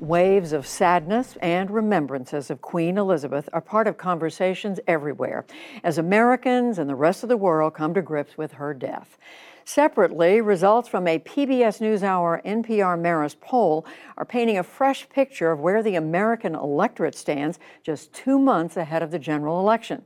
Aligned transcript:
Waves 0.00 0.54
of 0.54 0.66
sadness 0.66 1.36
and 1.42 1.70
remembrances 1.70 2.50
of 2.50 2.62
Queen 2.62 2.96
Elizabeth 2.96 3.50
are 3.52 3.60
part 3.60 3.86
of 3.86 3.98
conversations 3.98 4.80
everywhere 4.88 5.44
as 5.84 5.98
Americans 5.98 6.78
and 6.78 6.88
the 6.88 6.94
rest 6.94 7.22
of 7.22 7.28
the 7.28 7.36
world 7.36 7.74
come 7.74 7.92
to 7.92 8.00
grips 8.00 8.38
with 8.38 8.52
her 8.52 8.72
death. 8.72 9.18
Separately, 9.66 10.40
results 10.40 10.88
from 10.88 11.06
a 11.06 11.18
PBS 11.18 11.82
NewsHour 11.82 12.42
NPR 12.46 12.98
Marist 12.98 13.40
poll 13.42 13.84
are 14.16 14.24
painting 14.24 14.56
a 14.56 14.62
fresh 14.62 15.06
picture 15.10 15.52
of 15.52 15.60
where 15.60 15.82
the 15.82 15.96
American 15.96 16.54
electorate 16.54 17.14
stands 17.14 17.58
just 17.82 18.10
two 18.14 18.38
months 18.38 18.78
ahead 18.78 19.02
of 19.02 19.10
the 19.10 19.18
general 19.18 19.60
election. 19.60 20.02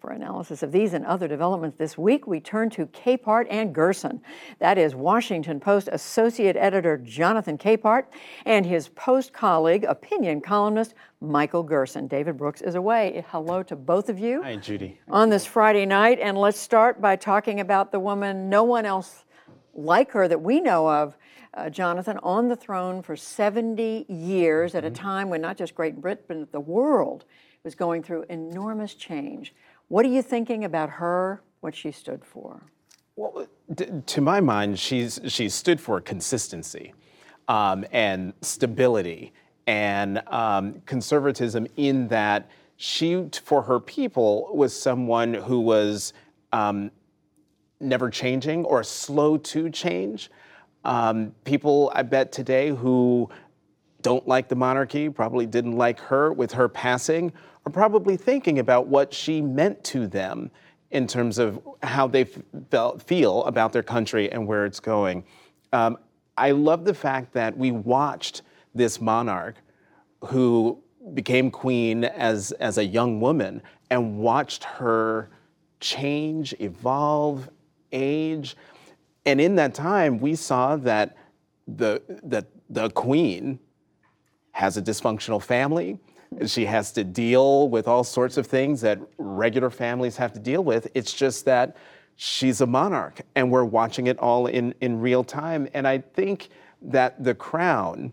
For 0.00 0.10
analysis 0.10 0.62
of 0.62 0.70
these 0.70 0.94
and 0.94 1.04
other 1.04 1.26
developments 1.26 1.76
this 1.76 1.98
week, 1.98 2.28
we 2.28 2.38
turn 2.38 2.70
to 2.70 2.86
Capehart 2.86 3.48
and 3.50 3.74
Gerson. 3.74 4.20
That 4.60 4.78
is 4.78 4.94
Washington 4.94 5.58
Post 5.58 5.88
Associate 5.90 6.56
Editor 6.56 6.98
Jonathan 6.98 7.58
Capehart 7.58 8.04
and 8.46 8.64
his 8.64 8.90
Post 8.90 9.32
colleague, 9.32 9.82
opinion 9.82 10.40
columnist 10.40 10.94
Michael 11.20 11.64
Gerson. 11.64 12.06
David 12.06 12.36
Brooks 12.36 12.60
is 12.60 12.76
away. 12.76 13.24
Hello 13.30 13.64
to 13.64 13.74
both 13.74 14.08
of 14.08 14.20
you. 14.20 14.40
Hi, 14.44 14.54
Judy. 14.54 15.00
On 15.08 15.30
this 15.30 15.44
Friday 15.44 15.84
night, 15.84 16.20
and 16.20 16.38
let's 16.38 16.60
start 16.60 17.00
by 17.00 17.16
talking 17.16 17.58
about 17.58 17.90
the 17.90 17.98
woman 17.98 18.48
no 18.48 18.62
one 18.62 18.86
else 18.86 19.24
like 19.74 20.12
her 20.12 20.28
that 20.28 20.40
we 20.40 20.60
know 20.60 20.88
of. 20.88 21.16
Uh, 21.54 21.68
Jonathan, 21.68 22.18
on 22.22 22.46
the 22.46 22.54
throne 22.54 23.02
for 23.02 23.16
70 23.16 24.06
years 24.08 24.76
at 24.76 24.84
a 24.84 24.88
mm-hmm. 24.90 24.94
time 24.94 25.28
when 25.28 25.40
not 25.40 25.56
just 25.56 25.74
Great 25.74 26.00
Britain, 26.00 26.24
but 26.28 26.52
the 26.52 26.60
world 26.60 27.24
was 27.64 27.74
going 27.74 28.02
through 28.02 28.24
enormous 28.28 28.94
change. 28.94 29.54
What 29.88 30.04
are 30.04 30.10
you 30.10 30.22
thinking 30.22 30.64
about 30.64 30.90
her, 30.90 31.42
what 31.60 31.74
she 31.74 31.92
stood 31.92 32.24
for? 32.24 32.62
Well, 33.16 33.46
to 34.06 34.20
my 34.20 34.40
mind, 34.40 34.78
she's, 34.78 35.18
she's 35.26 35.54
stood 35.54 35.80
for 35.80 36.00
consistency 36.00 36.94
um, 37.48 37.84
and 37.90 38.34
stability 38.42 39.32
and 39.66 40.22
um, 40.28 40.82
conservatism 40.86 41.66
in 41.76 42.08
that 42.08 42.50
she, 42.76 43.28
for 43.42 43.62
her 43.62 43.80
people, 43.80 44.50
was 44.54 44.78
someone 44.78 45.34
who 45.34 45.60
was 45.60 46.12
um, 46.52 46.90
never 47.80 48.08
changing 48.10 48.64
or 48.64 48.84
slow 48.84 49.36
to 49.38 49.68
change. 49.70 50.30
Um, 50.84 51.34
people, 51.44 51.90
I 51.94 52.02
bet 52.02 52.30
today, 52.30 52.68
who 52.68 53.28
don't 54.08 54.26
like 54.26 54.48
the 54.48 54.56
monarchy, 54.56 55.10
probably 55.10 55.44
didn't 55.44 55.76
like 55.76 56.00
her 56.00 56.32
with 56.32 56.50
her 56.50 56.66
passing, 56.66 57.30
are 57.66 57.70
probably 57.70 58.16
thinking 58.16 58.58
about 58.58 58.86
what 58.86 59.12
she 59.12 59.42
meant 59.42 59.84
to 59.84 60.06
them 60.06 60.50
in 60.90 61.06
terms 61.06 61.36
of 61.36 61.60
how 61.82 62.06
they 62.06 62.24
felt, 62.70 63.02
feel 63.02 63.44
about 63.44 63.70
their 63.70 63.82
country 63.82 64.32
and 64.32 64.46
where 64.46 64.64
it's 64.64 64.80
going. 64.80 65.22
Um, 65.74 65.98
I 66.38 66.52
love 66.52 66.86
the 66.86 66.94
fact 66.94 67.34
that 67.34 67.54
we 67.54 67.70
watched 67.70 68.40
this 68.74 68.98
monarch 68.98 69.56
who 70.24 70.82
became 71.12 71.50
queen 71.50 72.04
as, 72.04 72.52
as 72.52 72.78
a 72.78 72.84
young 72.86 73.20
woman 73.20 73.60
and 73.90 74.16
watched 74.16 74.64
her 74.64 75.28
change, 75.80 76.54
evolve, 76.60 77.50
age. 77.92 78.56
And 79.26 79.38
in 79.38 79.56
that 79.56 79.74
time, 79.74 80.18
we 80.18 80.34
saw 80.34 80.76
that 80.76 81.14
the, 81.66 82.00
that 82.22 82.46
the 82.70 82.88
queen 82.88 83.58
has 84.58 84.76
a 84.76 84.82
dysfunctional 84.82 85.40
family. 85.40 85.96
She 86.46 86.64
has 86.64 86.90
to 86.92 87.04
deal 87.04 87.68
with 87.68 87.86
all 87.86 88.02
sorts 88.02 88.36
of 88.36 88.44
things 88.44 88.80
that 88.80 88.98
regular 89.16 89.70
families 89.70 90.16
have 90.16 90.32
to 90.32 90.40
deal 90.40 90.64
with. 90.64 90.88
It's 90.94 91.12
just 91.12 91.44
that 91.44 91.76
she's 92.16 92.60
a 92.60 92.66
monarch 92.66 93.20
and 93.36 93.52
we're 93.52 93.64
watching 93.64 94.08
it 94.08 94.18
all 94.18 94.48
in, 94.48 94.74
in 94.80 95.00
real 95.00 95.22
time. 95.22 95.68
And 95.74 95.86
I 95.86 95.98
think 95.98 96.48
that 96.82 97.22
The 97.22 97.36
Crown 97.36 98.12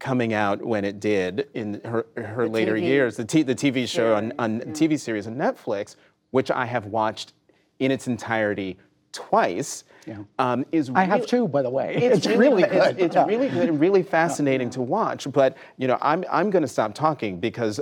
coming 0.00 0.34
out 0.34 0.60
when 0.64 0.84
it 0.84 0.98
did 0.98 1.48
in 1.54 1.80
her, 1.84 2.06
her 2.16 2.46
the 2.46 2.50
later 2.50 2.74
TV. 2.74 2.82
years, 2.82 3.16
the, 3.16 3.24
t- 3.24 3.44
the 3.44 3.54
TV 3.54 3.88
show 3.88 4.16
on, 4.16 4.32
on 4.36 4.58
yeah. 4.58 4.64
TV 4.64 4.98
series 4.98 5.28
on 5.28 5.36
Netflix, 5.36 5.94
which 6.32 6.50
I 6.50 6.66
have 6.66 6.86
watched 6.86 7.34
in 7.78 7.92
its 7.92 8.08
entirety 8.08 8.78
twice. 9.12 9.84
Yeah. 10.06 10.18
Um, 10.38 10.64
is 10.72 10.90
I 10.94 11.04
have 11.04 11.26
two, 11.26 11.48
by 11.48 11.62
the 11.62 11.70
way. 11.70 11.96
It's, 11.96 12.18
it's 12.18 12.26
really, 12.26 12.62
really, 12.62 12.62
good. 12.62 12.92
It's, 12.92 13.00
it's 13.00 13.14
yeah. 13.14 13.26
really 13.26 13.48
good 13.48 13.68
and 13.68 13.78
really 13.78 14.02
fascinating 14.02 14.68
yeah. 14.68 14.72
to 14.72 14.82
watch. 14.82 15.30
But 15.30 15.56
you 15.76 15.86
know, 15.86 15.98
I'm 16.00 16.24
I'm 16.30 16.50
going 16.50 16.62
to 16.62 16.68
stop 16.68 16.94
talking 16.94 17.40
because 17.40 17.80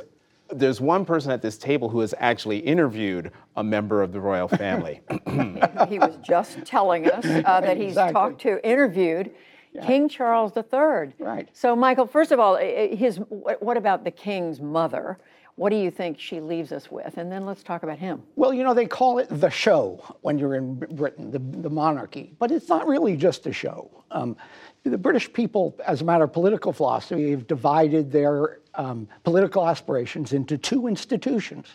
there's 0.51 0.81
one 0.81 1.05
person 1.05 1.31
at 1.31 1.43
this 1.43 1.59
table 1.59 1.89
who 1.89 2.01
has 2.01 2.15
actually 2.19 2.59
interviewed 2.59 3.33
a 3.57 3.65
member 3.65 4.03
of 4.03 4.13
the 4.13 4.21
royal 4.21 4.49
family. 4.49 5.01
he 5.89 5.99
was 5.99 6.17
just 6.23 6.65
telling 6.65 7.11
us 7.11 7.25
uh, 7.25 7.61
that 7.61 7.77
he's 7.77 7.89
exactly. 7.89 8.13
talked 8.13 8.41
to, 8.43 8.65
interviewed 8.69 9.33
yeah. 9.73 9.87
King 9.87 10.09
Charles 10.09 10.53
III. 10.57 11.15
Right. 11.19 11.49
So, 11.53 11.77
Michael, 11.77 12.07
first 12.07 12.33
of 12.33 12.41
all, 12.41 12.57
his 12.57 13.19
what 13.29 13.77
about 13.77 14.05
the 14.05 14.11
king's 14.11 14.61
mother? 14.61 15.19
What 15.57 15.71
do 15.71 15.77
you 15.77 15.91
think 15.91 16.21
she 16.21 16.39
leaves 16.41 16.71
us 16.71 16.91
with? 16.91 17.17
And 17.17 17.33
then 17.33 17.47
let's 17.47 17.63
talk 17.63 17.83
about 17.83 17.99
him. 17.99 18.23
Well, 18.37 18.53
you 18.53 18.63
know, 18.63 18.75
they 18.75 18.87
call 18.87 19.19
it 19.19 19.29
the 19.31 19.49
show 19.49 20.05
when 20.21 20.39
you're 20.39 20.55
in 20.55 20.75
Britain, 20.75 21.31
the, 21.31 21.39
the 21.39 21.71
monarchy, 21.71 22.35
but 22.39 22.51
it's 22.51 22.69
not 22.69 22.87
really 22.87 23.17
just 23.17 23.47
a 23.47 23.53
show. 23.55 24.05
Um, 24.11 24.37
the 24.85 24.99
British 24.99 25.33
people, 25.33 25.75
as 25.87 26.03
a 26.03 26.05
matter 26.05 26.25
of 26.25 26.33
political 26.35 26.75
philosophy, 26.75 27.31
have 27.31 27.47
divided 27.47 28.13
their 28.13 28.61
um, 28.75 29.09
political 29.25 29.67
aspirations 29.67 30.35
into 30.35 30.59
two 30.59 30.89
institutions. 30.89 31.67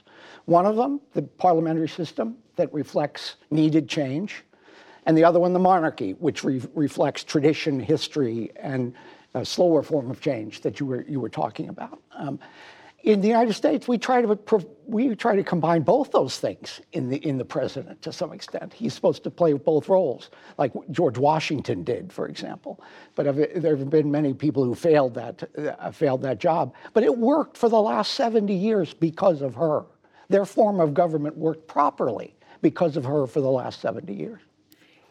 One 0.46 0.68
of 0.68 0.76
them, 0.76 1.02
the 1.14 1.24
parliamentary 1.24 1.90
system, 1.90 2.38
that 2.58 2.72
reflects 2.72 3.38
needed 3.50 3.90
change, 3.90 4.44
and 5.08 5.18
the 5.18 5.24
other 5.24 5.40
one, 5.40 5.54
the 5.54 5.60
monarchy, 5.60 6.12
which 6.12 6.44
re- 6.44 6.62
reflects 6.76 7.24
tradition, 7.24 7.80
history, 7.80 8.52
and 8.58 8.94
a 9.34 9.44
slower 9.44 9.82
form 9.82 10.12
of 10.12 10.22
change 10.22 10.62
that 10.62 10.80
you 10.80 10.86
were, 10.86 11.04
you 11.08 11.20
were 11.20 11.30
talking 11.30 11.70
about. 11.70 12.00
Um, 12.16 12.40
in 13.04 13.22
the 13.22 13.28
United 13.28 13.54
States, 13.54 13.88
we 13.88 13.98
try 13.98 14.22
to 14.22 14.38
we 14.86 15.16
try 15.16 15.36
to 15.36 15.44
combine 15.44 15.82
both 15.82 16.12
those 16.12 16.38
things 16.40 16.82
in 16.92 17.10
the 17.10 17.18
in 17.26 17.38
the 17.38 17.46
president 17.46 18.02
to 18.04 18.12
some 18.12 18.32
extent. 18.32 18.74
He's 18.74 18.94
supposed 18.94 19.24
to 19.24 19.32
play 19.32 19.54
both 19.54 19.90
roles, 19.90 20.30
like 20.58 20.72
George 20.92 21.18
Washington 21.18 21.84
did, 21.84 22.14
for 22.14 22.28
example. 22.28 22.82
But 23.16 23.36
there 23.56 23.76
have 23.76 23.90
been 23.90 24.12
many 24.12 24.34
people 24.34 24.64
who 24.64 24.76
failed 24.76 25.16
that 25.16 25.44
uh, 25.80 25.92
failed 25.92 26.22
that 26.24 26.40
job. 26.40 26.74
But 26.94 27.04
it 27.04 27.18
worked 27.18 27.58
for 27.58 27.70
the 27.70 27.82
last 27.82 28.14
70 28.14 28.54
years 28.54 28.94
because 28.94 29.42
of 29.42 29.56
her. 29.56 29.86
Their 30.30 30.46
form 30.46 30.80
of 30.80 30.94
government 30.94 31.38
worked 31.38 31.68
properly 31.68 32.36
because 32.62 32.98
of 32.98 33.06
her 33.06 33.26
for 33.26 33.42
the 33.42 33.50
last 33.50 33.82
70 33.82 34.14
years. 34.14 34.42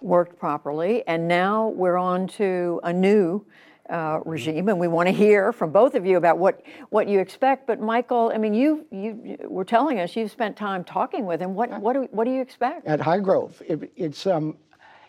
Worked 0.01 0.39
properly, 0.39 1.07
and 1.07 1.28
now 1.28 1.69
we're 1.69 1.99
on 1.99 2.27
to 2.28 2.81
a 2.84 2.93
new 2.93 3.45
uh, 3.91 4.21
regime, 4.25 4.69
and 4.69 4.78
we 4.78 4.89
want 4.89 5.09
to 5.09 5.12
hear 5.12 5.53
from 5.53 5.73
both 5.73 5.95
of 5.95 6.06
you 6.06 6.17
about 6.17 6.39
what, 6.39 6.62
what 6.91 7.09
you 7.09 7.19
expect. 7.19 7.67
But 7.67 7.81
Michael, 7.81 8.31
I 8.34 8.39
mean, 8.39 8.55
you 8.55 8.87
you 8.91 9.37
were 9.49 9.65
telling 9.65 9.99
us 9.99 10.17
you've 10.17 10.31
spent 10.31 10.56
time 10.56 10.84
talking 10.84 11.27
with 11.27 11.41
him. 11.41 11.55
What 11.55 11.81
what 11.81 11.95
do 11.95 12.09
what 12.11 12.25
do 12.25 12.31
you 12.31 12.41
expect 12.41 12.87
at 12.87 13.01
Highgrove? 13.01 13.61
It, 13.62 13.93
it's 13.97 14.27
um, 14.27 14.56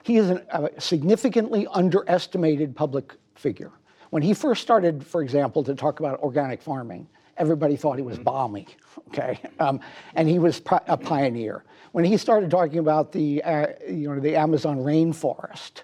he 0.03 0.17
is 0.17 0.31
an, 0.31 0.41
a 0.49 0.69
significantly 0.79 1.67
underestimated 1.71 2.75
public 2.75 3.13
figure. 3.35 3.71
When 4.09 4.23
he 4.23 4.33
first 4.33 4.61
started, 4.61 5.05
for 5.05 5.21
example, 5.21 5.63
to 5.63 5.75
talk 5.75 5.99
about 5.99 6.19
organic 6.19 6.61
farming, 6.61 7.07
everybody 7.37 7.75
thought 7.75 7.97
he 7.97 8.03
was 8.03 8.15
mm-hmm. 8.15 8.23
balmy, 8.23 8.67
okay, 9.09 9.39
um, 9.59 9.79
and 10.15 10.27
he 10.27 10.39
was 10.39 10.61
a 10.87 10.97
pioneer. 10.97 11.63
When 11.91 12.05
he 12.05 12.17
started 12.17 12.49
talking 12.49 12.79
about 12.79 13.11
the 13.11 13.43
uh, 13.43 13.67
you 13.87 14.09
know 14.09 14.19
the 14.19 14.35
Amazon 14.35 14.77
rainforest 14.77 15.83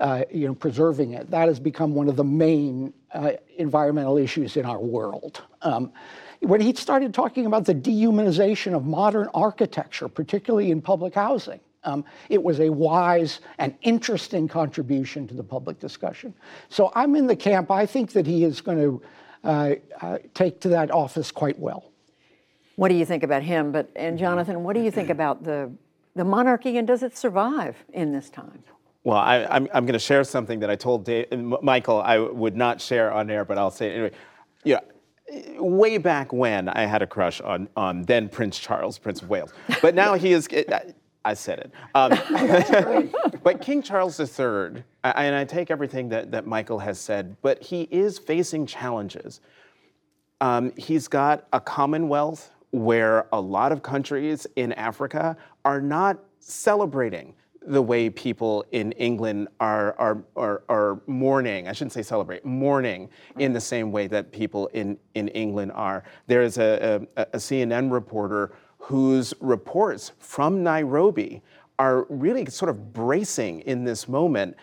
uh, 0.00 0.24
you 0.30 0.46
know, 0.46 0.54
preserving 0.54 1.12
it. 1.12 1.30
That 1.30 1.48
has 1.48 1.58
become 1.58 1.94
one 1.94 2.08
of 2.08 2.16
the 2.16 2.24
main 2.24 2.92
uh, 3.12 3.32
environmental 3.56 4.16
issues 4.16 4.56
in 4.56 4.64
our 4.64 4.78
world. 4.78 5.42
Um, 5.62 5.92
when 6.40 6.60
he 6.60 6.72
started 6.74 7.12
talking 7.12 7.46
about 7.46 7.64
the 7.64 7.74
dehumanization 7.74 8.74
of 8.74 8.84
modern 8.84 9.28
architecture, 9.34 10.08
particularly 10.08 10.70
in 10.70 10.80
public 10.80 11.14
housing, 11.14 11.58
um, 11.84 12.04
it 12.28 12.42
was 12.42 12.60
a 12.60 12.68
wise 12.70 13.40
and 13.58 13.74
interesting 13.82 14.46
contribution 14.46 15.26
to 15.28 15.34
the 15.34 15.42
public 15.42 15.80
discussion. 15.80 16.34
So 16.68 16.92
I'm 16.94 17.16
in 17.16 17.26
the 17.26 17.36
camp. 17.36 17.70
I 17.70 17.86
think 17.86 18.12
that 18.12 18.26
he 18.26 18.44
is 18.44 18.60
going 18.60 18.78
to 18.78 19.02
uh, 19.44 19.74
uh, 20.00 20.18
take 20.34 20.60
to 20.60 20.68
that 20.68 20.90
office 20.90 21.30
quite 21.30 21.58
well. 21.58 21.90
What 22.76 22.88
do 22.88 22.94
you 22.94 23.04
think 23.04 23.22
about 23.22 23.42
him? 23.42 23.72
But 23.72 23.90
and 23.96 24.18
Jonathan, 24.18 24.62
what 24.62 24.74
do 24.74 24.82
you 24.82 24.90
think 24.90 25.10
about 25.10 25.42
the 25.42 25.72
the 26.14 26.24
monarchy 26.24 26.76
and 26.76 26.86
does 26.86 27.02
it 27.02 27.16
survive 27.16 27.76
in 27.92 28.12
this 28.12 28.28
time? 28.30 28.62
Well, 29.04 29.16
I, 29.16 29.38
am 29.38 29.48
I'm, 29.50 29.68
I'm 29.74 29.86
going 29.86 29.94
to 29.94 29.98
share 29.98 30.24
something 30.24 30.60
that 30.60 30.70
I 30.70 30.76
told 30.76 31.04
Dave, 31.04 31.26
Michael 31.62 32.00
I 32.00 32.18
would 32.18 32.56
not 32.56 32.80
share 32.80 33.12
on 33.12 33.30
air, 33.30 33.44
but 33.44 33.58
I'll 33.58 33.70
say 33.70 33.88
it 33.88 33.92
anyway. 33.92 34.10
Yeah, 34.64 34.80
way 35.58 35.98
back 35.98 36.32
when 36.32 36.68
I 36.68 36.86
had 36.86 37.02
a 37.02 37.06
crush 37.06 37.40
on, 37.40 37.68
on 37.76 38.02
then 38.02 38.28
Prince 38.28 38.58
Charles, 38.58 38.98
Prince 38.98 39.22
of 39.22 39.28
Wales. 39.28 39.52
But 39.82 39.94
now 39.94 40.14
he 40.14 40.32
is, 40.32 40.48
I 41.24 41.34
said 41.34 41.58
it. 41.58 41.72
Um, 41.94 43.10
but 43.42 43.60
King 43.60 43.82
Charles 43.82 44.18
III, 44.18 44.82
and 45.04 45.34
I 45.34 45.44
take 45.44 45.70
everything 45.70 46.08
that, 46.10 46.30
that 46.32 46.46
Michael 46.46 46.78
has 46.78 46.98
said, 46.98 47.36
but 47.42 47.62
he 47.62 47.82
is 47.90 48.18
facing 48.18 48.66
challenges. 48.66 49.40
Um, 50.40 50.72
he's 50.76 51.08
got 51.08 51.46
a 51.52 51.60
commonwealth 51.60 52.50
where 52.70 53.26
a 53.32 53.40
lot 53.40 53.72
of 53.72 53.82
countries 53.82 54.46
in 54.56 54.72
Africa 54.74 55.36
are 55.64 55.80
not 55.80 56.18
celebrating 56.40 57.34
the 57.66 57.82
way 57.82 58.08
people 58.08 58.64
in 58.72 58.92
England 58.92 59.48
are, 59.60 59.94
are, 59.98 60.24
are, 60.36 60.62
are 60.68 61.00
mourning, 61.06 61.68
I 61.68 61.72
shouldn't 61.72 61.92
say 61.92 62.02
celebrate, 62.02 62.44
mourning 62.44 63.10
in 63.38 63.52
the 63.52 63.60
same 63.60 63.92
way 63.92 64.06
that 64.06 64.32
people 64.32 64.68
in, 64.68 64.98
in 65.14 65.28
England 65.28 65.72
are. 65.72 66.04
There 66.26 66.42
is 66.42 66.58
a, 66.58 67.06
a, 67.16 67.22
a 67.22 67.36
CNN 67.36 67.90
reporter 67.92 68.52
whose 68.78 69.34
reports 69.40 70.12
from 70.18 70.62
Nairobi 70.62 71.42
are 71.78 72.06
really 72.08 72.46
sort 72.46 72.70
of 72.70 72.92
bracing 72.92 73.60
in 73.60 73.84
this 73.84 74.08
moment, 74.08 74.56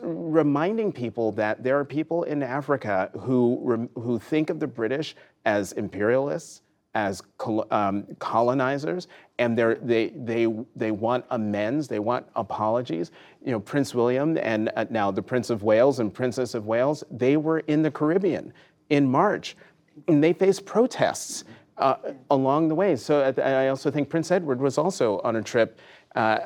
reminding 0.00 0.92
people 0.92 1.32
that 1.32 1.62
there 1.62 1.78
are 1.78 1.84
people 1.84 2.22
in 2.24 2.42
Africa 2.42 3.10
who, 3.18 3.88
who 3.94 4.18
think 4.18 4.50
of 4.50 4.60
the 4.60 4.66
British 4.66 5.16
as 5.44 5.72
imperialists, 5.72 6.62
as 6.94 7.22
col- 7.38 7.66
um, 7.70 8.06
colonizers, 8.18 9.08
and 9.38 9.58
they're, 9.58 9.74
they, 9.76 10.10
they, 10.10 10.46
they 10.76 10.90
want 10.92 11.24
amends, 11.30 11.88
they 11.88 11.98
want 11.98 12.26
apologies. 12.36 13.10
You 13.44 13.52
know, 13.52 13.60
Prince 13.60 13.94
William 13.94 14.38
and 14.38 14.70
uh, 14.76 14.84
now 14.90 15.10
the 15.10 15.22
Prince 15.22 15.50
of 15.50 15.62
Wales 15.62 15.98
and 15.98 16.12
Princess 16.14 16.54
of 16.54 16.66
Wales, 16.66 17.02
they 17.10 17.36
were 17.36 17.60
in 17.60 17.82
the 17.82 17.90
Caribbean 17.90 18.52
in 18.90 19.10
March, 19.10 19.56
and 20.08 20.22
they 20.22 20.32
faced 20.32 20.64
protests 20.64 21.44
uh, 21.78 21.96
along 22.30 22.68
the 22.68 22.74
way. 22.74 22.94
So 22.94 23.20
uh, 23.20 23.40
I 23.40 23.68
also 23.68 23.90
think 23.90 24.08
Prince 24.08 24.30
Edward 24.30 24.60
was 24.60 24.78
also 24.78 25.18
on 25.24 25.36
a 25.36 25.42
trip, 25.42 25.80
uh, 26.14 26.38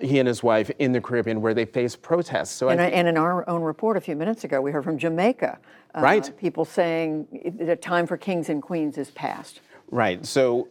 he 0.00 0.18
and 0.18 0.26
his 0.26 0.42
wife, 0.42 0.68
in 0.80 0.90
the 0.90 1.00
Caribbean 1.00 1.40
where 1.40 1.54
they 1.54 1.64
faced 1.64 2.02
protests. 2.02 2.50
So 2.50 2.68
I 2.68 2.72
And, 2.72 2.80
and 2.80 3.06
in 3.06 3.16
our 3.16 3.48
own 3.48 3.62
report 3.62 3.96
a 3.96 4.00
few 4.00 4.16
minutes 4.16 4.42
ago, 4.42 4.60
we 4.60 4.72
heard 4.72 4.82
from 4.82 4.98
Jamaica. 4.98 5.58
uh, 5.94 6.00
Right. 6.00 6.36
People 6.38 6.64
saying 6.64 7.54
the 7.56 7.76
time 7.76 8.08
for 8.08 8.16
kings 8.16 8.48
and 8.48 8.60
queens 8.60 8.98
is 8.98 9.12
past. 9.12 9.60
Right. 9.90 10.24
So 10.24 10.68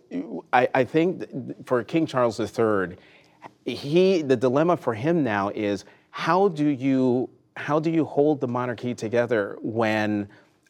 I, 0.51 0.67
I 0.73 0.83
think 0.83 1.65
for 1.65 1.83
King 1.83 2.05
Charles 2.05 2.39
III, 2.39 2.97
he 3.65 4.21
the 4.21 4.35
dilemma 4.35 4.77
for 4.77 4.93
him 4.93 5.23
now 5.23 5.49
is 5.49 5.85
how 6.09 6.47
do 6.49 6.67
you 6.67 7.29
how 7.57 7.79
do 7.79 7.89
you 7.89 8.05
hold 8.05 8.41
the 8.41 8.47
monarchy 8.47 8.93
together 8.95 9.57
when 9.61 10.27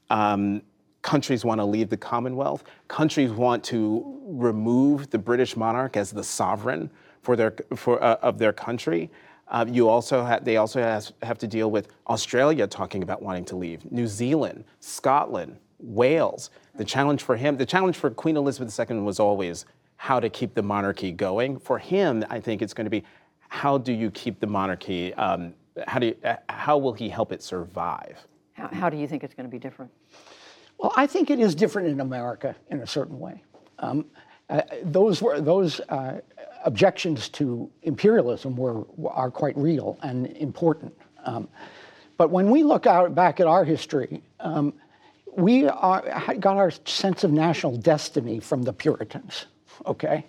um, 0.09 0.61
countries 1.01 1.45
want 1.45 1.59
to 1.59 1.65
leave 1.65 1.89
the 1.89 1.97
Commonwealth, 1.97 2.63
countries 2.88 3.31
want 3.31 3.63
to 3.65 4.19
remove 4.25 5.09
the 5.09 5.17
British 5.17 5.55
monarch 5.55 5.97
as 5.97 6.11
the 6.11 6.23
sovereign 6.23 6.89
for 7.21 7.35
their 7.35 7.55
for 7.75 8.01
uh, 8.03 8.17
of 8.21 8.38
their 8.38 8.53
country. 8.53 9.09
Uh, 9.47 9.65
you 9.67 9.89
also 9.89 10.23
have, 10.23 10.45
they 10.45 10.55
also 10.55 10.81
has, 10.81 11.11
have 11.23 11.38
to 11.38 11.45
deal 11.45 11.69
with 11.69 11.89
Australia 12.07 12.65
talking 12.65 13.03
about 13.03 13.21
wanting 13.21 13.43
to 13.43 13.57
leave, 13.57 13.89
New 13.91 14.07
Zealand, 14.07 14.63
Scotland, 14.79 15.57
Wales. 15.81 16.50
The 16.75 16.86
challenge 16.86 17.24
for 17.24 17.36
him, 17.36 17.57
the 17.57 17.66
challenge 17.66 17.98
for 17.98 18.10
Queen 18.10 18.38
Elizabeth 18.38 18.78
II 18.80 19.00
was 19.00 19.19
always 19.19 19.66
how 19.98 20.19
to 20.19 20.30
keep 20.30 20.56
the 20.56 20.63
monarchy 20.63 21.12
going. 21.12 21.60
For 21.60 21.78
him, 21.78 22.25
I 22.30 22.39
think 22.39 22.62
it's 22.62 22.74
going 22.74 22.86
to 22.86 22.92
be 22.92 23.04
how 23.50 23.78
do 23.78 23.92
you 23.92 24.10
keep 24.12 24.39
the 24.39 24.48
monarchy? 24.48 25.13
Um, 25.16 25.54
how 25.88 26.00
do 26.00 26.07
you, 26.07 26.16
uh, 26.24 26.38
how 26.50 26.78
will 26.78 26.94
he 26.94 27.10
help 27.10 27.31
it 27.31 27.44
survive? 27.44 28.25
How, 28.54 28.68
how 28.68 28.89
do 28.89 28.98
you 28.98 29.07
think 29.07 29.24
it's 29.24 29.33
going 29.33 29.45
to 29.48 29.51
be 29.51 29.60
different? 29.60 29.92
Well, 30.78 30.94
I 30.95 31.06
think 31.06 31.30
it 31.30 31.39
is 31.39 31.54
different 31.54 31.89
in 31.89 32.00
America 32.00 32.56
in 32.69 32.80
a 32.80 32.88
certain 32.88 33.19
way. 33.19 33.44
Um, 33.80 34.06
uh, 34.50 34.62
those 34.84 35.22
were 35.22 35.39
those 35.39 35.80
uh, 35.89 36.19
objections 36.66 37.30
to 37.30 37.69
imperialism 37.84 38.56
were 38.56 38.86
are 39.10 39.31
quite 39.31 39.56
real 39.57 39.98
and 40.01 40.27
important. 40.38 40.94
Um, 41.25 41.48
but 42.18 42.30
when 42.30 42.50
we 42.50 42.63
look 42.63 42.86
out 42.86 43.13
back 43.16 43.39
at 43.39 43.48
our 43.48 43.63
history, 43.63 44.22
um, 44.39 44.74
we 45.36 45.68
are, 45.68 46.36
got 46.39 46.57
our 46.57 46.72
sense 46.86 47.24
of 47.24 47.31
national 47.31 47.78
destiny 47.78 48.39
from 48.39 48.63
the 48.63 48.74
Puritans. 48.74 49.45
Okay, 49.86 50.25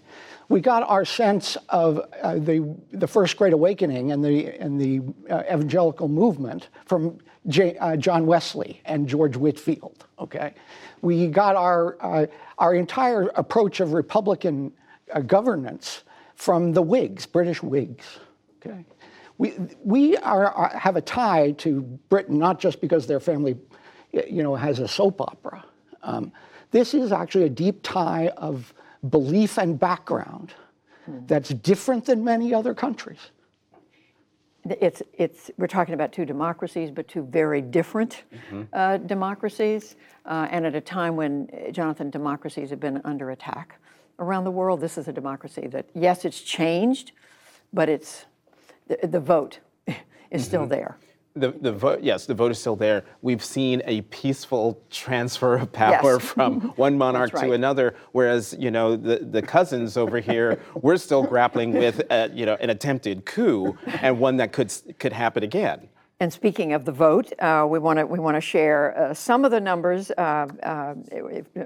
we 0.48 0.60
got 0.60 0.82
our 0.88 1.04
sense 1.04 1.56
of 1.68 2.00
uh, 2.22 2.34
the 2.34 2.74
the 2.92 3.06
First 3.06 3.36
Great 3.36 3.52
Awakening 3.52 4.12
and 4.12 4.24
the 4.24 4.48
and 4.60 4.80
the 4.80 5.00
uh, 5.32 5.42
evangelical 5.52 6.08
movement 6.08 6.68
from 6.86 7.18
J, 7.48 7.76
uh, 7.78 7.96
John 7.96 8.26
Wesley 8.26 8.80
and 8.84 9.08
George 9.08 9.36
Whitefield. 9.36 10.06
Okay, 10.18 10.54
we 11.02 11.26
got 11.26 11.56
our 11.56 11.96
uh, 12.00 12.26
our 12.58 12.74
entire 12.74 13.28
approach 13.34 13.80
of 13.80 13.92
Republican 13.92 14.72
uh, 15.12 15.20
governance 15.20 16.04
from 16.36 16.72
the 16.72 16.82
Whigs, 16.82 17.26
British 17.26 17.62
Whigs. 17.62 18.18
Okay, 18.64 18.84
we 19.38 19.54
we 19.84 20.16
are, 20.18 20.46
are 20.52 20.68
have 20.76 20.96
a 20.96 21.02
tie 21.02 21.52
to 21.58 21.82
Britain 22.08 22.38
not 22.38 22.60
just 22.60 22.80
because 22.80 23.06
their 23.06 23.20
family, 23.20 23.56
you 24.12 24.42
know, 24.42 24.54
has 24.54 24.78
a 24.78 24.88
soap 24.88 25.20
opera. 25.20 25.64
Um, 26.02 26.32
this 26.70 26.94
is 26.94 27.12
actually 27.12 27.44
a 27.44 27.50
deep 27.50 27.80
tie 27.82 28.28
of 28.36 28.72
belief 29.08 29.58
and 29.58 29.78
background 29.78 30.54
that's 31.26 31.50
different 31.50 32.06
than 32.06 32.24
many 32.24 32.54
other 32.54 32.74
countries. 32.74 33.18
It's, 34.64 35.02
it's, 35.14 35.50
we're 35.58 35.66
talking 35.66 35.94
about 35.94 36.12
two 36.12 36.24
democracies, 36.24 36.90
but 36.90 37.08
two 37.08 37.22
very 37.22 37.60
different 37.60 38.22
uh, 38.72 38.98
democracies. 38.98 39.96
Uh, 40.24 40.46
and 40.50 40.64
at 40.64 40.76
a 40.76 40.80
time 40.80 41.16
when, 41.16 41.50
uh, 41.52 41.72
Jonathan, 41.72 42.10
democracies 42.10 42.70
have 42.70 42.78
been 42.78 43.00
under 43.04 43.32
attack 43.32 43.80
around 44.20 44.44
the 44.44 44.50
world, 44.50 44.80
this 44.80 44.96
is 44.96 45.08
a 45.08 45.12
democracy 45.12 45.66
that, 45.66 45.86
yes, 45.94 46.24
it's 46.24 46.40
changed, 46.40 47.10
but 47.72 47.88
it's, 47.88 48.26
the, 48.86 48.98
the 49.06 49.20
vote 49.20 49.58
is 50.30 50.44
still 50.44 50.66
there. 50.66 50.96
The, 51.34 51.50
the 51.50 51.72
vote, 51.72 52.00
yes, 52.02 52.26
the 52.26 52.34
vote 52.34 52.50
is 52.50 52.58
still 52.58 52.76
there. 52.76 53.04
We've 53.22 53.42
seen 53.42 53.80
a 53.86 54.02
peaceful 54.02 54.82
transfer 54.90 55.56
of 55.56 55.72
power 55.72 56.14
Yes. 56.14 56.22
from 56.34 56.60
one 56.76 56.98
monarch 56.98 57.30
to 57.30 57.36
right. 57.36 57.52
another, 57.52 57.94
whereas 58.12 58.54
you 58.58 58.70
know 58.70 58.96
the, 58.96 59.18
the 59.18 59.40
cousins 59.40 59.96
over 59.96 60.20
here, 60.20 60.60
we're 60.74 60.98
still 60.98 61.22
grappling 61.22 61.72
with 61.72 62.02
uh, 62.10 62.28
you 62.34 62.44
know 62.44 62.56
an 62.60 62.68
attempted 62.68 63.24
coup 63.24 63.76
and 63.86 64.18
one 64.18 64.36
that 64.36 64.52
could 64.52 64.70
could 64.98 65.14
happen 65.14 65.42
again. 65.42 65.88
And 66.22 66.32
speaking 66.32 66.72
of 66.72 66.84
the 66.84 66.92
vote, 66.92 67.32
uh, 67.40 67.66
we 67.68 67.80
want 67.80 67.98
to 67.98 68.06
we 68.06 68.20
want 68.20 68.36
to 68.36 68.40
share 68.40 68.96
uh, 68.96 69.12
some 69.12 69.44
of 69.44 69.50
the 69.50 69.58
numbers 69.58 70.12
uh, 70.12 70.46
uh, 70.62 70.94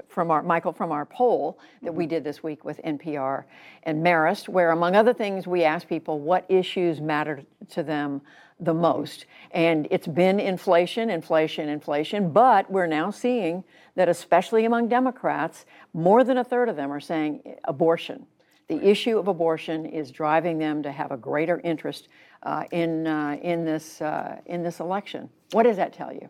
from 0.09 0.31
our 0.31 0.43
Michael 0.43 0.73
from 0.73 0.93
our 0.93 1.05
poll 1.05 1.59
that 1.83 1.93
we 1.93 2.07
did 2.07 2.25
this 2.25 2.43
week 2.43 2.65
with 2.65 2.81
NPR 2.83 3.45
and 3.83 4.03
Marist, 4.03 4.49
where 4.49 4.71
among 4.71 4.97
other 4.97 5.13
things 5.13 5.47
we 5.47 5.65
asked 5.65 5.89
people 5.89 6.21
what 6.21 6.47
issues 6.49 7.03
matter 7.03 7.43
to 7.69 7.83
them 7.83 8.23
the 8.58 8.75
most, 8.75 9.26
and 9.50 9.87
it's 9.91 10.06
been 10.06 10.41
inflation, 10.41 11.11
inflation, 11.11 11.69
inflation. 11.69 12.31
But 12.31 12.70
we're 12.70 12.87
now 12.87 13.11
seeing 13.11 13.64
that, 13.97 14.08
especially 14.08 14.64
among 14.64 14.88
Democrats, 14.88 15.67
more 15.93 16.25
than 16.25 16.38
a 16.38 16.44
third 16.44 16.69
of 16.69 16.76
them 16.76 16.91
are 16.91 17.00
saying 17.00 17.56
abortion. 17.64 18.26
The 18.69 18.82
issue 18.82 19.19
of 19.19 19.29
abortion 19.29 19.87
is 19.87 20.11
driving 20.11 20.58
them 20.58 20.82
to 20.82 20.91
have 20.91 21.12
a 21.12 21.17
greater 21.17 21.61
interest 21.61 22.08
uh, 22.43 22.64
in, 22.73 23.06
uh, 23.06 23.38
in, 23.43 23.64
this, 23.64 24.00
uh, 24.00 24.41
in 24.47 24.62
this 24.62 24.81
election. 24.81 25.29
What 25.53 25.64
does 25.64 25.76
that 25.76 25.93
tell 25.93 26.12
you? 26.12 26.29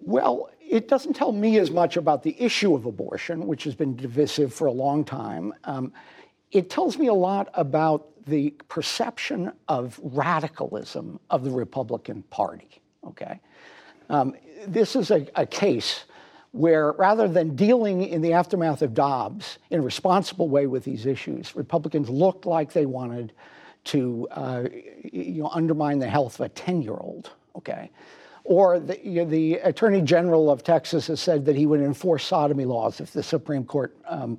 Well, 0.00 0.50
it 0.60 0.88
doesn't 0.88 1.14
tell 1.14 1.32
me 1.32 1.58
as 1.58 1.70
much 1.70 1.96
about 1.96 2.22
the 2.22 2.36
issue 2.40 2.74
of 2.74 2.86
abortion, 2.86 3.46
which 3.46 3.64
has 3.64 3.74
been 3.74 3.96
divisive 3.96 4.52
for 4.52 4.66
a 4.66 4.72
long 4.72 5.04
time. 5.04 5.54
Um, 5.64 5.92
it 6.50 6.70
tells 6.70 6.98
me 6.98 7.08
a 7.08 7.14
lot 7.14 7.48
about 7.54 8.08
the 8.28 8.50
perception 8.68 9.52
of 9.68 9.98
radicalism 10.02 11.18
of 11.30 11.44
the 11.44 11.50
Republican 11.50 12.22
Party. 12.24 12.80
Okay, 13.06 13.40
um, 14.10 14.34
this 14.66 14.96
is 14.96 15.10
a, 15.10 15.26
a 15.34 15.46
case 15.46 16.04
where 16.52 16.92
rather 16.92 17.28
than 17.28 17.54
dealing 17.54 18.02
in 18.02 18.22
the 18.22 18.32
aftermath 18.32 18.82
of 18.82 18.94
Dobbs 18.94 19.58
in 19.70 19.80
a 19.80 19.82
responsible 19.82 20.48
way 20.48 20.66
with 20.66 20.84
these 20.84 21.06
issues, 21.06 21.54
Republicans 21.54 22.08
looked 22.08 22.46
like 22.46 22.72
they 22.72 22.86
wanted 22.86 23.32
to 23.84 24.26
uh, 24.30 24.64
you 25.12 25.42
know, 25.42 25.50
undermine 25.52 25.98
the 25.98 26.08
health 26.08 26.40
of 26.40 26.46
a 26.46 26.48
10 26.48 26.82
year 26.82 26.94
old. 26.94 27.30
Okay. 27.56 27.90
Or 28.44 28.78
the, 28.78 28.98
you 29.06 29.24
know, 29.24 29.30
the 29.30 29.54
Attorney 29.56 30.00
General 30.00 30.50
of 30.50 30.62
Texas 30.62 31.06
has 31.08 31.20
said 31.20 31.44
that 31.44 31.56
he 31.56 31.66
would 31.66 31.80
enforce 31.80 32.24
sodomy 32.24 32.64
laws 32.64 33.00
if 33.00 33.12
the 33.12 33.22
Supreme 33.22 33.64
Court 33.64 33.94
um, 34.06 34.38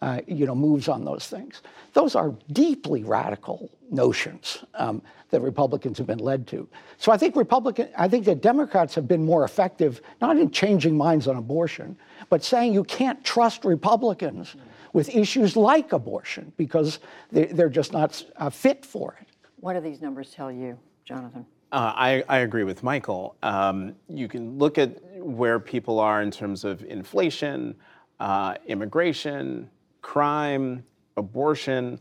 uh, 0.00 0.20
you 0.26 0.46
know, 0.46 0.54
moves 0.54 0.88
on 0.88 1.04
those 1.04 1.26
things. 1.26 1.62
Those 1.92 2.14
are 2.14 2.34
deeply 2.52 3.02
radical 3.02 3.70
notions 3.90 4.64
um, 4.74 5.02
that 5.30 5.40
Republicans 5.40 5.98
have 5.98 6.06
been 6.06 6.18
led 6.18 6.46
to. 6.48 6.68
So 6.98 7.10
I 7.10 7.16
think 7.16 7.36
Republican, 7.36 7.88
I 7.96 8.08
think 8.08 8.24
that 8.26 8.40
Democrats 8.40 8.94
have 8.94 9.08
been 9.08 9.24
more 9.24 9.44
effective, 9.44 10.00
not 10.20 10.36
in 10.36 10.50
changing 10.50 10.96
minds 10.96 11.26
on 11.26 11.36
abortion, 11.36 11.96
but 12.28 12.44
saying 12.44 12.74
you 12.74 12.84
can't 12.84 13.22
trust 13.24 13.64
Republicans 13.64 14.56
with 14.92 15.14
issues 15.14 15.56
like 15.56 15.92
abortion 15.92 16.52
because 16.56 17.00
they, 17.30 17.46
they're 17.46 17.68
just 17.68 17.92
not 17.92 18.24
uh, 18.36 18.50
fit 18.50 18.86
for 18.86 19.16
it. 19.20 19.28
What 19.60 19.74
do 19.74 19.80
these 19.80 20.00
numbers 20.00 20.30
tell 20.30 20.52
you, 20.52 20.78
Jonathan? 21.04 21.44
Uh, 21.70 21.92
I, 21.94 22.24
I 22.28 22.38
agree 22.38 22.64
with 22.64 22.82
Michael. 22.82 23.36
Um, 23.42 23.94
you 24.08 24.28
can 24.28 24.58
look 24.58 24.78
at 24.78 25.02
where 25.18 25.58
people 25.58 26.00
are 26.00 26.22
in 26.22 26.30
terms 26.30 26.64
of 26.64 26.82
inflation, 26.84 27.74
uh, 28.20 28.54
immigration, 28.66 29.68
crime, 30.02 30.84
abortion, 31.16 32.00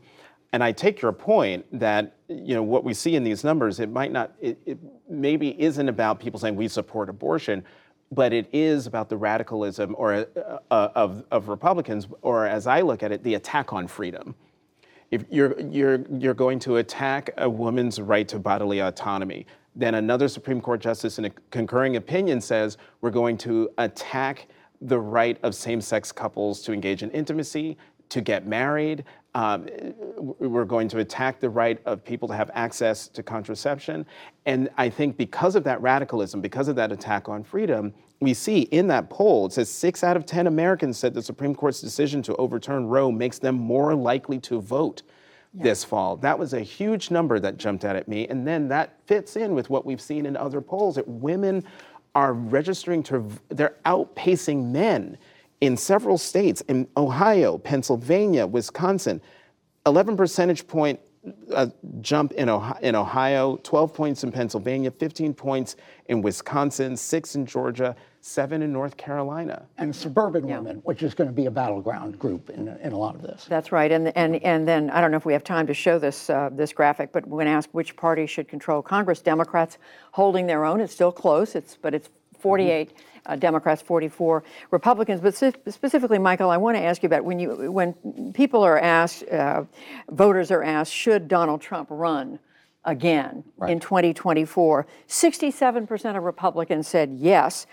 and 0.53 0.63
I 0.63 0.71
take 0.71 1.01
your 1.01 1.11
point 1.13 1.65
that 1.79 2.15
you 2.29 2.55
know 2.55 2.63
what 2.63 2.83
we 2.83 2.93
see 2.93 3.15
in 3.15 3.23
these 3.23 3.43
numbers. 3.43 3.79
It 3.79 3.91
might 3.91 4.11
not. 4.11 4.33
It, 4.41 4.59
it 4.65 4.77
maybe 5.09 5.61
isn't 5.61 5.89
about 5.89 6.19
people 6.19 6.39
saying 6.39 6.55
we 6.55 6.67
support 6.67 7.09
abortion, 7.09 7.63
but 8.11 8.33
it 8.33 8.47
is 8.53 8.87
about 8.87 9.09
the 9.09 9.17
radicalism 9.17 9.95
or 9.97 10.13
uh, 10.13 10.25
uh, 10.71 10.89
of 10.95 11.25
of 11.31 11.49
Republicans, 11.49 12.07
or 12.21 12.45
as 12.47 12.67
I 12.67 12.81
look 12.81 13.03
at 13.03 13.11
it, 13.11 13.23
the 13.23 13.35
attack 13.35 13.73
on 13.73 13.87
freedom 13.87 14.35
If 15.11 15.25
you're, 15.31 15.59
you're, 15.61 16.05
you're 16.19 16.33
going 16.33 16.59
to 16.59 16.77
attack 16.77 17.31
a 17.37 17.49
woman's 17.49 18.01
right 18.01 18.27
to 18.29 18.39
bodily 18.39 18.79
autonomy, 18.79 19.45
then 19.75 19.95
another 19.95 20.27
Supreme 20.27 20.59
Court 20.61 20.81
justice 20.81 21.19
in 21.19 21.25
a 21.25 21.29
concurring 21.51 21.95
opinion 21.95 22.41
says 22.41 22.77
we're 23.01 23.11
going 23.11 23.37
to 23.39 23.69
attack 23.77 24.47
the 24.81 24.99
right 24.99 25.37
of 25.43 25.55
same 25.55 25.81
sex 25.81 26.11
couples 26.11 26.61
to 26.63 26.73
engage 26.73 27.03
in 27.03 27.11
intimacy, 27.11 27.77
to 28.09 28.21
get 28.21 28.47
married. 28.47 29.03
Um, 29.35 29.67
we're 30.17 30.65
going 30.65 30.87
to 30.89 30.99
attack 30.99 31.39
the 31.39 31.49
right 31.49 31.79
of 31.85 32.03
people 32.03 32.27
to 32.27 32.33
have 32.33 32.49
access 32.53 33.07
to 33.09 33.21
contraception. 33.21 34.05
And 34.45 34.69
I 34.77 34.89
think 34.89 35.17
because 35.17 35.55
of 35.55 35.63
that 35.65 35.81
radicalism, 35.81 36.41
because 36.41 36.67
of 36.67 36.75
that 36.77 36.91
attack 36.91 37.29
on 37.29 37.43
freedom, 37.43 37.93
we 38.19 38.33
see 38.33 38.61
in 38.61 38.87
that 38.87 39.09
poll, 39.09 39.45
it 39.45 39.53
says 39.53 39.69
six 39.69 40.03
out 40.03 40.17
of 40.17 40.25
10 40.25 40.47
Americans 40.47 40.97
said 40.97 41.13
the 41.13 41.21
Supreme 41.21 41.53
Court's 41.53 41.81
decision 41.81 42.23
to 42.23 42.35
overturn 42.37 42.87
Roe 42.87 43.11
makes 43.11 43.37
them 43.37 43.55
more 43.55 43.93
likely 43.93 44.39
to 44.39 44.59
vote 44.59 45.03
this 45.53 45.83
fall. 45.83 46.17
That 46.17 46.37
was 46.37 46.53
a 46.53 46.61
huge 46.61 47.11
number 47.11 47.39
that 47.39 47.57
jumped 47.57 47.85
out 47.85 47.95
at 47.95 48.07
me. 48.07 48.27
And 48.27 48.47
then 48.47 48.67
that 48.69 48.97
fits 49.05 49.35
in 49.35 49.53
with 49.53 49.69
what 49.69 49.85
we've 49.85 50.01
seen 50.01 50.25
in 50.25 50.35
other 50.35 50.61
polls 50.61 50.95
that 50.95 51.07
women 51.07 51.63
are 52.15 52.33
registering 52.33 53.03
to, 53.03 53.27
they're 53.49 53.75
outpacing 53.85 54.71
men 54.71 55.17
in 55.61 55.77
several 55.77 56.17
states, 56.17 56.61
in 56.61 56.87
Ohio, 56.95 57.57
Pennsylvania, 57.57 58.45
Wisconsin. 58.45 59.21
11 59.85 60.17
percentage 60.17 60.67
point 60.67 60.99
uh, 61.53 61.67
jump 62.01 62.31
in 62.33 62.49
Ohio, 62.49 62.77
in 62.81 62.95
Ohio, 62.95 63.57
12 63.63 63.93
points 63.93 64.23
in 64.23 64.31
Pennsylvania, 64.31 64.91
15 64.91 65.33
points 65.33 65.75
in 66.07 66.21
Wisconsin, 66.21 66.95
six 66.95 67.35
in 67.35 67.45
Georgia, 67.45 67.95
seven 68.21 68.61
in 68.61 68.73
North 68.73 68.97
Carolina. 68.97 69.65
And 69.77 69.95
suburban 69.95 70.47
women, 70.47 70.77
which 70.83 71.03
is 71.03 71.13
going 71.13 71.29
to 71.29 71.33
be 71.33 71.45
a 71.45 71.51
battleground 71.51 72.19
group 72.19 72.49
in, 72.49 72.67
in 72.67 72.91
a 72.91 72.97
lot 72.97 73.15
of 73.15 73.21
this. 73.21 73.45
That's 73.45 73.71
right, 73.71 73.91
and, 73.91 74.15
and, 74.17 74.35
and 74.43 74.67
then, 74.67 74.89
I 74.89 75.01
don't 75.01 75.11
know 75.11 75.17
if 75.17 75.25
we 75.25 75.33
have 75.33 75.43
time 75.43 75.67
to 75.67 75.73
show 75.73 75.99
this, 75.99 76.29
uh, 76.29 76.49
this 76.51 76.73
graphic, 76.73 77.11
but 77.11 77.25
when 77.27 77.47
asked 77.47 77.69
which 77.73 77.95
party 77.95 78.25
should 78.25 78.47
control 78.47 78.81
Congress, 78.81 79.21
Democrats 79.21 79.77
holding 80.11 80.47
their 80.47 80.65
own, 80.65 80.81
it's 80.81 80.93
still 80.93 81.11
close, 81.11 81.55
it's, 81.55 81.77
but 81.81 81.93
it's 81.93 82.09
48 82.39 82.93
uh, 83.25 83.35
Democrats, 83.35 83.81
44 83.81 84.43
Republicans. 84.71 85.21
But 85.21 85.35
spe- 85.35 85.69
specifically, 85.69 86.17
Michael, 86.17 86.49
I 86.49 86.57
want 86.57 86.77
to 86.77 86.83
ask 86.83 87.03
you 87.03 87.07
about 87.07 87.25
when 87.25 87.39
you, 87.39 87.71
when 87.71 87.93
people 88.33 88.63
are 88.63 88.79
asked, 88.79 89.27
uh, 89.29 89.63
voters 90.09 90.51
are 90.51 90.63
asked, 90.63 90.93
should 90.93 91.27
Donald 91.27 91.61
Trump 91.61 91.89
run 91.91 92.39
again 92.85 93.43
in 93.67 93.79
2024? 93.79 94.87
67% 95.07 96.17
of 96.17 96.23
Republicans 96.23 96.87
said 96.87 97.11
yes. 97.17 97.67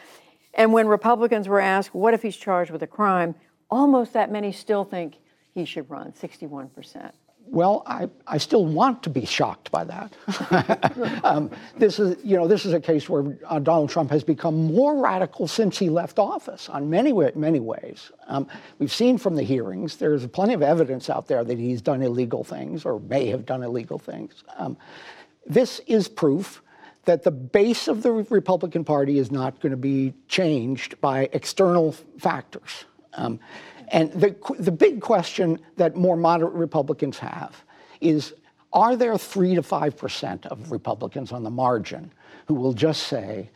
And 0.54 0.72
when 0.72 0.86
Republicans 0.86 1.48
were 1.48 1.60
asked, 1.60 1.94
what 1.94 2.14
if 2.14 2.22
he's 2.22 2.36
charged 2.36 2.70
with 2.70 2.82
a 2.82 2.86
crime? 2.86 3.34
Almost 3.70 4.12
that 4.12 4.30
many 4.30 4.52
still 4.52 4.84
think 4.84 5.16
he 5.54 5.64
should 5.64 5.88
run, 5.90 6.12
61%. 6.12 7.12
Well, 7.46 7.82
I, 7.86 8.08
I 8.26 8.38
still 8.38 8.64
want 8.64 9.02
to 9.04 9.10
be 9.10 9.24
shocked 9.24 9.70
by 9.70 9.84
that. 9.84 11.20
um, 11.24 11.50
this 11.76 11.98
is, 11.98 12.16
you 12.24 12.36
know, 12.36 12.48
this 12.48 12.64
is 12.64 12.72
a 12.72 12.80
case 12.80 13.08
where 13.08 13.38
uh, 13.46 13.58
Donald 13.58 13.90
Trump 13.90 14.10
has 14.10 14.24
become 14.24 14.74
more 14.74 15.00
radical 15.00 15.46
since 15.46 15.78
he 15.78 15.88
left 15.88 16.18
office 16.18 16.68
on 16.68 16.90
many, 16.90 17.12
many 17.34 17.60
ways. 17.60 18.10
Um, 18.26 18.48
we've 18.78 18.92
seen 18.92 19.18
from 19.18 19.36
the 19.36 19.42
hearings, 19.42 19.96
there's 19.96 20.26
plenty 20.26 20.54
of 20.54 20.62
evidence 20.62 21.08
out 21.08 21.28
there 21.28 21.44
that 21.44 21.58
he's 21.58 21.80
done 21.80 22.02
illegal 22.02 22.42
things 22.42 22.84
or 22.84 22.98
may 23.00 23.26
have 23.26 23.46
done 23.46 23.62
illegal 23.62 23.98
things. 23.98 24.42
Um, 24.56 24.76
this 25.46 25.80
is 25.86 26.08
proof 26.08 26.62
that 27.04 27.22
the 27.22 27.30
base 27.30 27.88
of 27.88 28.02
the 28.02 28.10
Republican 28.12 28.84
Party 28.84 29.18
is 29.18 29.30
not 29.30 29.60
going 29.60 29.70
to 29.70 29.76
be 29.76 30.14
changed 30.28 31.00
by 31.00 31.28
external 31.32 31.92
factors. 32.18 32.86
And 33.88 34.12
the, 34.12 34.34
the 34.58 34.72
big 34.72 35.00
question 35.00 35.58
that 35.76 35.96
more 35.96 36.16
moderate 36.16 36.54
Republicans 36.54 37.18
have 37.18 37.64
is 38.00 38.34
are 38.72 38.96
there 38.96 39.16
three 39.16 39.54
to 39.54 39.62
five 39.62 39.96
percent 39.96 40.46
of 40.46 40.72
Republicans 40.72 41.32
on 41.32 41.44
the 41.44 41.50
margin 41.50 42.12
who 42.46 42.54
will 42.54 42.72
just 42.72 43.04
say, 43.04 43.50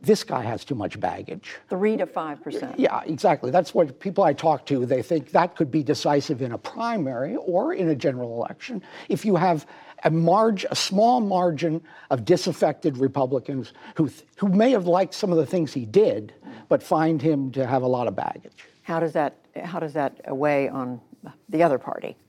this 0.00 0.24
guy 0.24 0.42
has 0.42 0.64
too 0.64 0.74
much 0.74 0.98
baggage? 1.00 1.56
Three 1.68 1.96
to 1.96 2.06
5%. 2.06 2.74
Yeah, 2.76 3.02
exactly. 3.06 3.50
That's 3.50 3.74
what 3.74 3.98
people 3.98 4.24
I 4.24 4.32
talk 4.32 4.66
to, 4.66 4.86
they 4.86 5.02
think 5.02 5.30
that 5.32 5.56
could 5.56 5.70
be 5.70 5.82
decisive 5.82 6.42
in 6.42 6.52
a 6.52 6.58
primary 6.58 7.36
or 7.36 7.72
in 7.72 7.88
a 7.88 7.94
general 7.94 8.34
election. 8.34 8.82
If 9.08 9.24
you 9.24 9.36
have 9.36 9.66
a 10.04 10.10
margin, 10.10 10.68
a 10.70 10.76
small 10.76 11.20
margin 11.20 11.82
of 12.10 12.24
disaffected 12.24 12.98
Republicans 12.98 13.72
who, 13.94 14.08
th- 14.08 14.24
who 14.36 14.48
may 14.48 14.70
have 14.70 14.86
liked 14.86 15.14
some 15.14 15.32
of 15.32 15.38
the 15.38 15.46
things 15.46 15.72
he 15.72 15.86
did, 15.86 16.34
but 16.68 16.82
find 16.82 17.20
him 17.22 17.50
to 17.52 17.66
have 17.66 17.82
a 17.82 17.86
lot 17.86 18.06
of 18.06 18.14
baggage. 18.14 18.66
How 18.82 19.00
does 19.00 19.12
that, 19.14 19.36
how 19.64 19.80
does 19.80 19.92
that 19.94 20.36
weigh 20.36 20.68
on 20.68 21.00
the 21.48 21.62
other 21.62 21.78
party? 21.78 22.16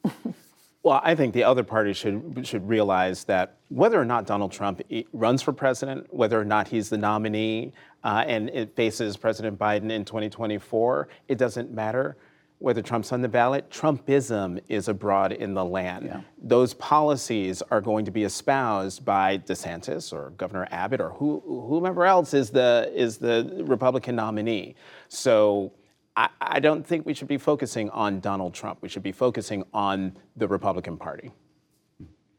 Well, 0.87 1.01
I 1.03 1.15
think 1.15 1.33
the 1.33 1.43
other 1.43 1.65
party 1.65 1.91
should 1.91 2.47
should 2.47 2.65
realize 2.65 3.25
that 3.25 3.57
whether 3.67 3.99
or 3.99 4.05
not 4.05 4.25
Donald 4.25 4.53
Trump 4.53 4.81
runs 5.11 5.41
for 5.41 5.51
president, 5.51 6.07
whether 6.13 6.39
or 6.39 6.45
not 6.45 6.69
he's 6.69 6.87
the 6.87 6.97
nominee, 6.97 7.73
uh, 8.05 8.23
and 8.25 8.49
it 8.51 8.73
faces 8.73 9.17
President 9.17 9.59
Biden 9.59 9.91
in 9.91 10.05
2024, 10.05 11.09
it 11.27 11.37
doesn't 11.37 11.73
matter. 11.73 12.15
Whether 12.59 12.81
Trump's 12.81 13.11
on 13.11 13.21
the 13.21 13.27
ballot, 13.27 13.69
Trumpism 13.69 14.61
is 14.69 14.87
abroad 14.87 15.33
in 15.33 15.53
the 15.53 15.65
land. 15.65 16.23
Those 16.41 16.73
policies 16.73 17.61
are 17.69 17.81
going 17.81 18.05
to 18.05 18.11
be 18.11 18.23
espoused 18.23 19.03
by 19.03 19.39
DeSantis 19.39 20.13
or 20.13 20.29
Governor 20.37 20.69
Abbott 20.71 21.01
or 21.01 21.09
who, 21.09 21.43
whomever 21.45 22.05
else 22.05 22.33
is 22.33 22.49
the 22.49 22.89
is 22.95 23.17
the 23.17 23.61
Republican 23.67 24.15
nominee. 24.15 24.75
So 25.09 25.73
I, 26.17 26.29
I 26.41 26.59
don't 26.59 26.85
think 26.85 27.05
we 27.05 27.13
should 27.13 27.27
be 27.27 27.37
focusing 27.37 27.91
on 27.91 28.19
Donald 28.19 28.55
Trump. 28.55 28.79
We 28.81 28.89
should 28.89 29.03
be 29.03 29.11
focusing 29.11 29.63
on 29.71 30.17
the 30.35 30.47
Republican 30.47 30.97
Party. 30.97 31.31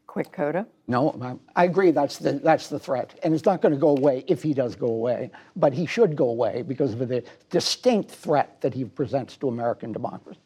Quick 0.08 0.32
coda. 0.32 0.66
No, 0.88 1.16
I 1.54 1.62
I 1.62 1.64
agree. 1.64 1.92
That's 1.92 2.18
the 2.18 2.32
that's 2.32 2.68
the 2.68 2.78
threat, 2.78 3.16
and 3.22 3.32
it's 3.34 3.44
not 3.44 3.62
going 3.62 3.74
to 3.74 3.78
go 3.78 3.90
away 3.90 4.24
if 4.26 4.42
he 4.42 4.52
does 4.52 4.74
go 4.74 4.88
away. 4.88 5.30
But 5.54 5.72
he 5.72 5.86
should 5.86 6.16
go 6.16 6.30
away 6.30 6.62
because 6.62 6.94
of 6.94 7.06
the 7.06 7.22
distinct 7.50 8.10
threat 8.10 8.60
that 8.62 8.74
he 8.74 8.84
presents 8.84 9.36
to 9.36 9.48
American 9.48 9.92
democracy. 9.92 10.40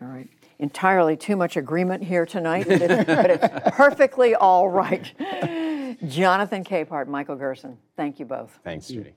All 0.00 0.08
right. 0.08 0.28
Entirely 0.60 1.16
too 1.16 1.36
much 1.36 1.56
agreement 1.56 2.02
here 2.04 2.24
tonight, 2.24 2.66
but 2.68 2.80
it's, 2.82 3.04
but 3.04 3.30
it's 3.30 3.76
perfectly 3.76 4.34
all 4.34 4.68
right. 4.68 5.12
Jonathan 6.06 6.64
Capehart, 6.64 7.08
Michael 7.08 7.36
Gerson, 7.36 7.78
thank 7.96 8.18
you 8.20 8.26
both. 8.26 8.58
Thanks, 8.62 8.88
Judy. 8.88 9.14